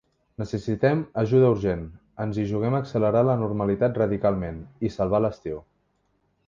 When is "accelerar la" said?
2.79-3.37